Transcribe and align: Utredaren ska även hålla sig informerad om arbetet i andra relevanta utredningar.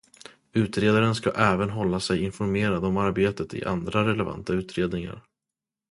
Utredaren 0.53 1.15
ska 1.15 1.31
även 1.31 1.69
hålla 1.69 1.99
sig 1.99 2.23
informerad 2.23 2.85
om 2.85 2.97
arbetet 2.97 3.53
i 3.53 3.65
andra 3.65 4.07
relevanta 4.09 4.53
utredningar. 4.53 5.21